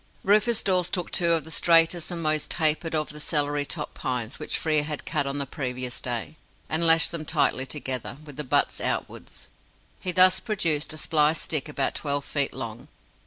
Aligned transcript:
Rufus 0.23 0.63
Dawes 0.63 0.89
took 0.89 1.11
two 1.11 1.31
of 1.33 1.43
the 1.43 1.51
straightest 1.51 2.09
and 2.09 2.23
most 2.23 2.49
tapered 2.49 2.95
of 2.95 3.09
the 3.11 3.19
celery 3.19 3.65
top 3.67 3.93
pines 3.93 4.39
which 4.39 4.57
Frere 4.57 4.81
had 4.81 5.05
cut 5.05 5.27
on 5.27 5.37
the 5.37 5.45
previous 5.45 6.01
day, 6.01 6.37
and 6.67 6.87
lashed 6.87 7.11
them 7.11 7.23
tightly 7.23 7.67
together, 7.67 8.17
with 8.25 8.35
the 8.35 8.43
butts 8.43 8.81
outwards. 8.81 9.47
He 9.99 10.11
thus 10.11 10.39
produced 10.39 10.91
a 10.91 10.97
spliced 10.97 11.43
stick 11.43 11.69
about 11.69 11.93
twelve 11.93 12.25
feet 12.25 12.51
long. 12.55 12.87